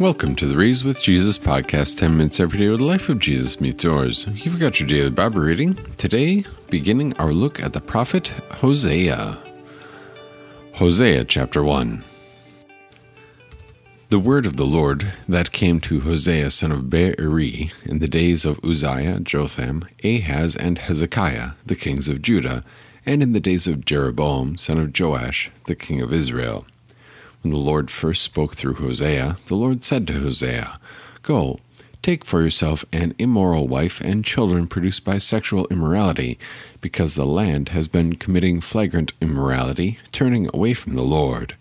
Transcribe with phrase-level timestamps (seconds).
[0.00, 3.18] Welcome to the Raised with Jesus podcast, 10 minutes every day where the life of
[3.18, 4.26] Jesus meets yours.
[4.32, 5.74] You've got your daily Bible reading.
[5.98, 9.38] Today, beginning our look at the prophet Hosea.
[10.76, 12.02] Hosea chapter 1.
[14.08, 18.46] The word of the Lord that came to Hosea son of Beeri in the days
[18.46, 22.64] of Uzziah, Jotham, Ahaz, and Hezekiah, the kings of Judah,
[23.04, 26.64] and in the days of Jeroboam son of Joash, the king of Israel
[27.42, 30.78] when the Lord first spoke through Hosea, the Lord said to Hosea,
[31.22, 31.58] Go,
[32.02, 36.38] take for yourself an immoral wife and children produced by sexual immorality,
[36.80, 41.54] because the land has been committing flagrant immorality, turning away from the Lord.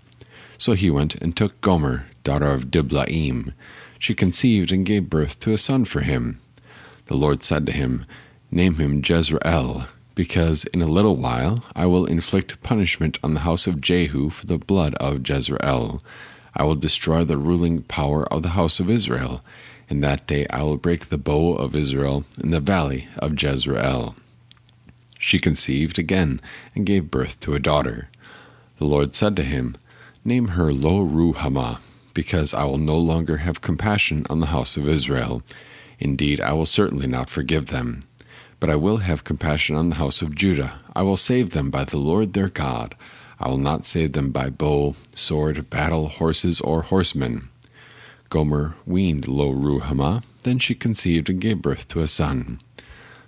[0.57, 3.53] So he went and took Gomer, daughter of Diblaim.
[3.97, 6.39] She conceived and gave birth to a son for him.
[7.07, 8.05] The Lord said to him,
[8.51, 9.87] Name him Jezreel,
[10.19, 14.45] because in a little while I will inflict punishment on the house of Jehu for
[14.45, 16.03] the blood of Jezreel.
[16.53, 19.41] I will destroy the ruling power of the house of Israel.
[19.87, 24.17] In that day I will break the bow of Israel in the valley of Jezreel.
[25.17, 26.41] She conceived again
[26.75, 28.09] and gave birth to a daughter.
[28.77, 29.77] The Lord said to him,
[30.25, 31.79] Name her Lo Ruhamah,
[32.13, 35.43] because I will no longer have compassion on the house of Israel.
[35.97, 38.03] Indeed, I will certainly not forgive them.
[38.59, 40.79] But I will have compassion on the house of Judah.
[40.95, 42.95] I will save them by the Lord their God.
[43.39, 47.47] I will not save them by bow, sword, battle, horses, or horsemen.
[48.29, 50.23] Gomer weaned Lo Ruhamah.
[50.43, 52.59] Then she conceived and gave birth to a son.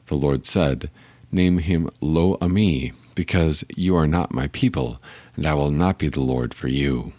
[0.08, 0.90] The Lord said,
[1.32, 5.02] Name him Lo Ami, because you are not my people,
[5.38, 7.14] and I will not be the Lord for you.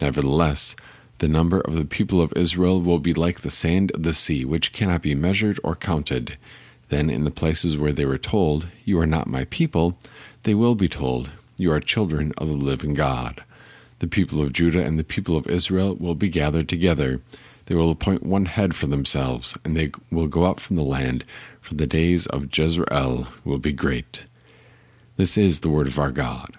[0.00, 0.76] Nevertheless,
[1.18, 4.44] the number of the people of Israel will be like the sand of the sea,
[4.44, 6.36] which cannot be measured or counted.
[6.92, 9.96] Then, in the places where they were told, You are not my people,
[10.42, 13.42] they will be told, You are children of the living God.
[14.00, 17.22] The people of Judah and the people of Israel will be gathered together.
[17.64, 21.24] They will appoint one head for themselves, and they will go out from the land,
[21.62, 24.26] for the days of Jezreel will be great.
[25.16, 26.58] This is the word of our God.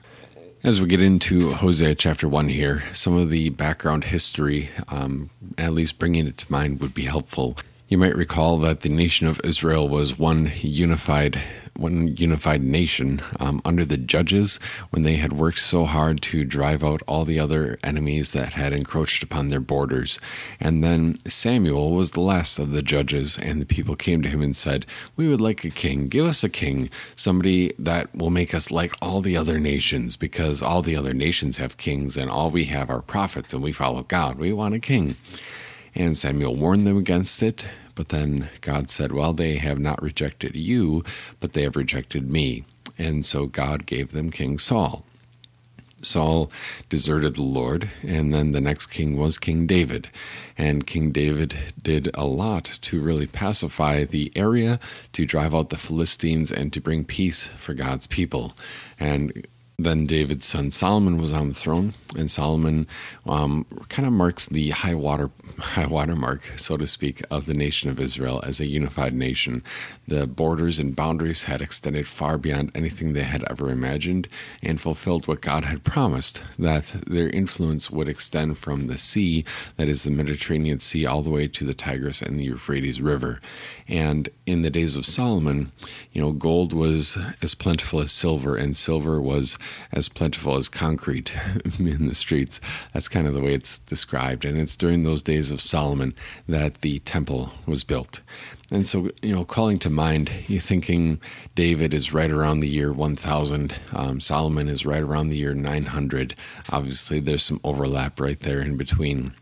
[0.64, 5.74] As we get into Hosea chapter 1 here, some of the background history, um, at
[5.74, 7.56] least bringing it to mind, would be helpful.
[7.88, 11.42] You might recall that the nation of Israel was one unified
[11.76, 14.60] one unified nation um, under the judges
[14.92, 18.74] when they had worked so hard to drive out all the other enemies that had
[18.74, 20.20] encroached upon their borders.
[20.60, 24.42] And then Samuel was the last of the judges, and the people came to him
[24.42, 26.08] and said, We would like a king.
[26.08, 30.62] Give us a king, somebody that will make us like all the other nations, because
[30.62, 34.04] all the other nations have kings, and all we have are prophets, and we follow
[34.04, 34.38] God.
[34.38, 35.18] We want a king.
[35.96, 40.56] And Samuel warned them against it, but then God said, Well, they have not rejected
[40.56, 41.04] you,
[41.40, 42.66] but they have rejected me.
[42.98, 45.06] And so God gave them King Saul.
[46.06, 46.52] Saul
[46.90, 50.10] deserted the Lord, and then the next king was King David.
[50.58, 54.80] And King David did a lot to really pacify the area,
[55.14, 58.56] to drive out the Philistines, and to bring peace for God's people.
[59.00, 59.48] And
[59.80, 62.88] then David's son Solomon was on the throne, and Solomon
[63.26, 67.54] um, kind of marks the high water high water mark, so to speak, of the
[67.54, 69.64] nation of Israel as a unified nation.
[70.08, 74.28] The borders and boundaries had extended far beyond anything they had ever imagined,
[74.62, 79.44] and fulfilled what God had promised that their influence would extend from the sea,
[79.78, 83.40] that is the Mediterranean Sea, all the way to the Tigris and the Euphrates River.
[83.88, 85.72] And in the days of Solomon,
[86.12, 89.58] you know, gold was as plentiful as silver, and silver was
[89.92, 91.34] as plentiful as concrete
[91.80, 92.60] in the streets.
[92.94, 94.46] That's kind of the way it's described.
[94.46, 96.14] And it's during those days of Solomon
[96.48, 98.22] that the temple was built.
[98.72, 101.20] And so, you know, calling to mind, you're thinking
[101.54, 106.36] David is right around the year 1000, um, Solomon is right around the year 900.
[106.70, 109.34] Obviously, there's some overlap right there in between.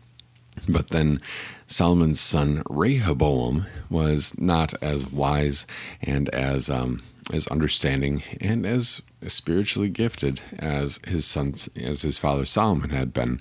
[0.68, 1.20] But then
[1.66, 5.66] Solomon's son Rehoboam was not as wise
[6.02, 7.02] and as um,
[7.32, 13.38] as understanding and as spiritually gifted as his son as his father Solomon had been.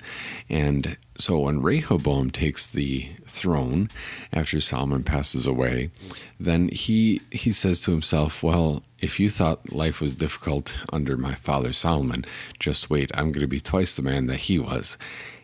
[0.49, 3.89] And so when Rehoboam takes the throne
[4.33, 5.91] after Solomon passes away,
[6.39, 11.35] then he he says to himself, "Well, if you thought life was difficult under my
[11.35, 12.25] father Solomon,
[12.59, 13.11] just wait.
[13.13, 14.97] I'm going to be twice the man that he was."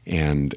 [0.06, 0.56] And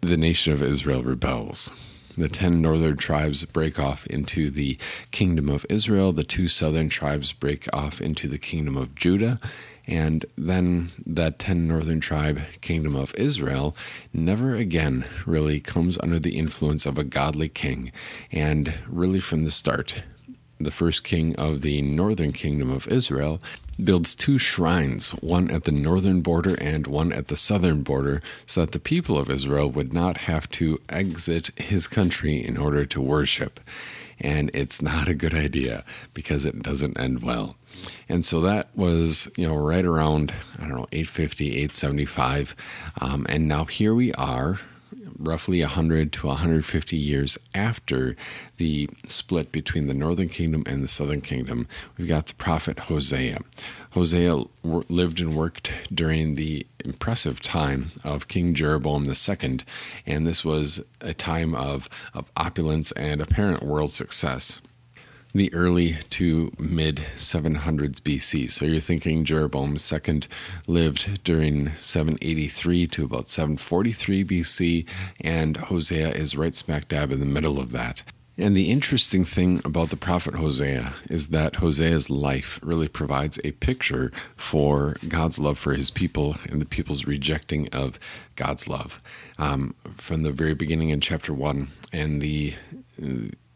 [0.00, 1.70] the nation of Israel rebels.
[2.18, 4.78] The ten northern tribes break off into the
[5.10, 9.38] kingdom of Israel, the two southern tribes break off into the kingdom of Judah,
[9.86, 13.76] and then that ten northern tribe kingdom of Israel
[14.12, 17.92] never again really comes under the influence of a godly king.
[18.32, 20.02] And really, from the start,
[20.58, 23.40] the first king of the northern kingdom of Israel,
[23.82, 28.62] builds two shrines, one at the northern border and one at the southern border, so
[28.62, 33.00] that the people of Israel would not have to exit his country in order to
[33.00, 33.60] worship.
[34.18, 37.56] And it's not a good idea because it doesn't end well.
[38.08, 42.56] And so that was, you know, right around, I don't know, 850, 875.
[43.02, 44.58] Um, and now here we are
[45.18, 48.16] roughly 100 to 150 years after
[48.56, 51.66] the split between the northern kingdom and the southern kingdom,
[51.96, 53.40] we've got the prophet Hosea.
[53.90, 59.58] Hosea lived and worked during the impressive time of King Jeroboam II,
[60.04, 64.60] and this was a time of, of opulence and apparent world success
[65.36, 68.50] the early to mid 700s BC.
[68.50, 70.22] So you're thinking Jeroboam II
[70.66, 74.86] lived during 783 to about 743 BC,
[75.20, 78.02] and Hosea is right smack dab in the middle of that.
[78.38, 83.52] And the interesting thing about the prophet Hosea is that Hosea's life really provides a
[83.52, 87.98] picture for God's love for his people and the people's rejecting of
[88.34, 89.00] God's love.
[89.38, 92.54] Um, from the very beginning in chapter 1 and the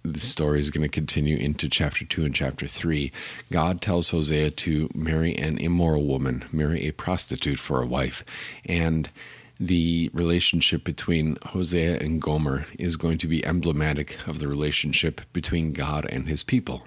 [0.03, 3.13] the story is going to continue into chapter 2 and chapter 3.
[3.53, 8.25] God tells Hosea to marry an immoral woman, marry a prostitute for a wife.
[8.65, 9.11] And
[9.59, 15.73] the relationship between Hosea and Gomer is going to be emblematic of the relationship between
[15.73, 16.87] God and his people.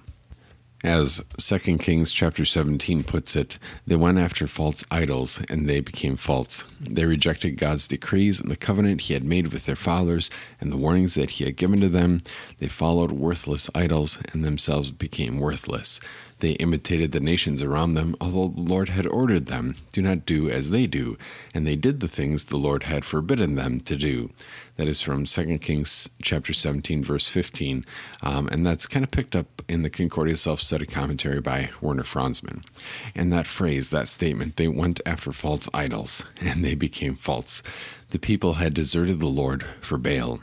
[0.83, 3.57] As 2 Kings chapter 17 puts it,
[3.87, 6.65] they went after false idols and they became false.
[6.81, 10.77] They rejected God's decrees and the covenant he had made with their fathers and the
[10.77, 12.21] warnings that he had given to them.
[12.59, 16.01] They followed worthless idols and themselves became worthless.
[16.43, 20.49] They imitated the nations around them, although the Lord had ordered them, Do not do
[20.49, 21.17] as they do.
[21.53, 24.29] And they did the things the Lord had forbidden them to do.
[24.75, 27.85] That is from 2 Kings chapter 17, verse 15.
[28.23, 32.03] Um, and that's kind of picked up in the Concordia Self Study Commentary by Werner
[32.03, 32.65] Franzmann.
[33.15, 37.63] And that phrase, that statement, they went after false idols, and they became false.
[38.09, 40.41] The people had deserted the Lord for Baal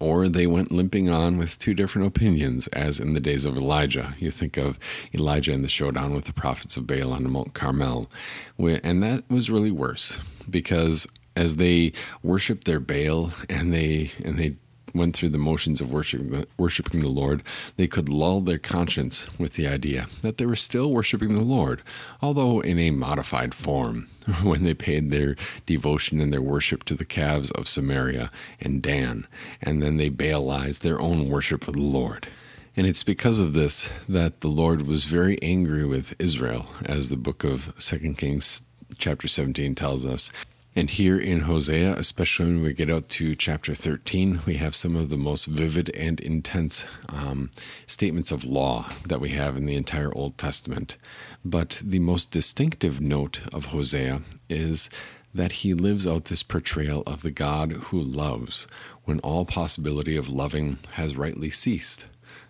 [0.00, 4.14] or they went limping on with two different opinions, as in the days of Elijah.
[4.18, 4.78] You think of
[5.12, 8.10] Elijah and the showdown with the prophets of Baal on Mount Carmel,
[8.58, 10.18] and that was really worse
[10.48, 11.06] because
[11.36, 11.92] as they
[12.22, 14.56] worshipped their Baal and they and they
[14.94, 17.42] went through the motions of worshiping, worshiping the Lord,
[17.76, 21.82] they could lull their conscience with the idea that they were still worshiping the Lord,
[22.22, 24.08] although in a modified form,
[24.42, 25.36] when they paid their
[25.66, 28.30] devotion and their worship to the calves of Samaria
[28.60, 29.26] and Dan,
[29.60, 32.28] and then they Baalized their own worship of the Lord.
[32.76, 37.16] And it's because of this that the Lord was very angry with Israel, as the
[37.16, 38.62] book of Second Kings
[38.98, 40.30] chapter 17 tells us.
[40.76, 44.96] And here in Hosea, especially when we get out to chapter 13, we have some
[44.96, 47.50] of the most vivid and intense um,
[47.86, 50.96] statements of law that we have in the entire Old Testament.
[51.44, 54.90] But the most distinctive note of Hosea is
[55.32, 58.66] that he lives out this portrayal of the God who loves
[59.04, 62.06] when all possibility of loving has rightly ceased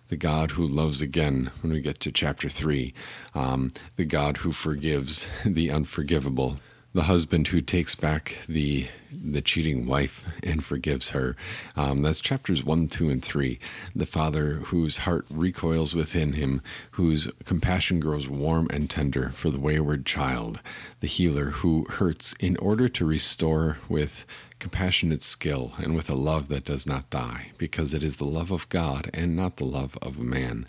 [0.09, 2.93] the God who loves again when we get to chapter 3,
[3.33, 6.59] um, the God who forgives the unforgivable,
[6.95, 11.35] the husband who takes back the the cheating wife and forgives her.
[11.75, 13.59] Um, that's chapters one, two, and three.
[13.93, 16.61] The father whose heart recoils within him,
[16.91, 20.61] whose compassion grows warm and tender for the wayward child.
[21.01, 24.25] The healer who hurts in order to restore with
[24.59, 28.51] compassionate skill and with a love that does not die, because it is the love
[28.51, 30.65] of God and not the love of man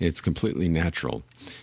[0.00, 1.22] it's completely natural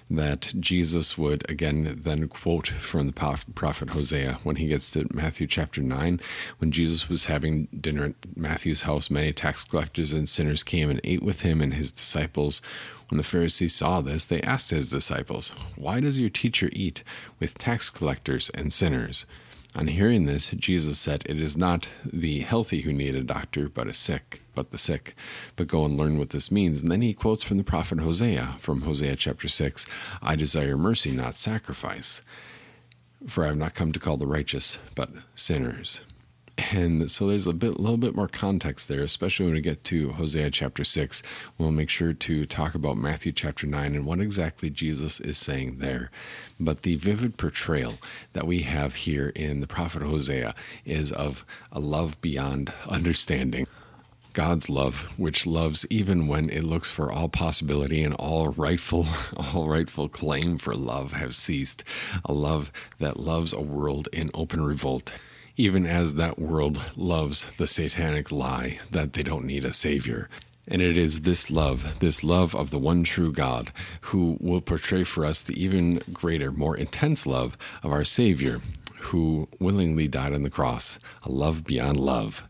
[0.09, 5.47] that Jesus would again then quote from the prophet Hosea when he gets to Matthew
[5.47, 6.19] chapter 9.
[6.57, 10.99] When Jesus was having dinner at Matthew's house, many tax collectors and sinners came and
[11.03, 12.61] ate with him and his disciples.
[13.09, 17.03] When the Pharisees saw this, they asked his disciples, Why does your teacher eat
[17.39, 19.25] with tax collectors and sinners?
[19.77, 23.87] On hearing this, Jesus said, It is not the healthy who need a doctor, but
[23.87, 25.15] a sick, but the sick.
[25.57, 26.81] But go and learn what this means.
[26.81, 29.85] And then he quotes from the prophet Hosea, from Hosea chapter 6
[30.21, 32.21] I desire mercy, not sacrifice.
[33.27, 35.99] For I have not come to call the righteous, but sinners.
[36.57, 40.13] And so there's a bit, little bit more context there, especially when we get to
[40.13, 41.21] Hosea chapter 6.
[41.57, 45.79] We'll make sure to talk about Matthew chapter 9 and what exactly Jesus is saying
[45.79, 46.11] there.
[46.57, 47.95] But the vivid portrayal
[48.31, 53.67] that we have here in the prophet Hosea is of a love beyond understanding.
[54.31, 59.07] God's love, which loves even when it looks for all possibility and all rightful,
[59.37, 61.83] all rightful claim for love have ceased.
[62.23, 65.11] A love that loves a world in open revolt
[65.57, 70.29] even as that world loves the satanic lie that they don't need a savior.
[70.67, 73.71] And it is this love, this love of the one true God,
[74.01, 78.61] who will portray for us the even greater, more intense love of our Savior,
[78.97, 82.43] who willingly died on the cross, a love beyond love.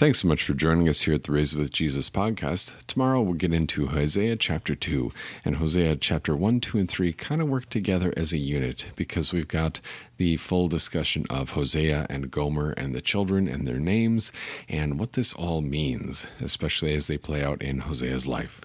[0.00, 2.72] Thanks so much for joining us here at the Raised with Jesus podcast.
[2.86, 5.12] Tomorrow we'll get into Hosea chapter 2,
[5.44, 9.34] and Hosea chapter 1, 2, and 3 kind of work together as a unit because
[9.34, 9.82] we've got
[10.16, 14.32] the full discussion of Hosea and Gomer and the children and their names
[14.70, 18.62] and what this all means, especially as they play out in Hosea's life.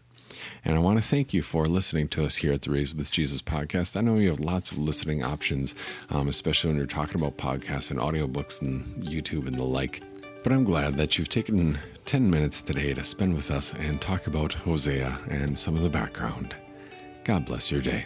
[0.63, 3.11] And I want to thank you for listening to us here at the Raised with
[3.11, 3.97] Jesus podcast.
[3.97, 5.75] I know you have lots of listening options,
[6.09, 10.01] um, especially when you're talking about podcasts and audiobooks and YouTube and the like.
[10.45, 14.27] But I'm glad that you've taken 10 minutes today to spend with us and talk
[14.27, 16.55] about Hosea and some of the background.
[17.23, 18.05] God bless your day.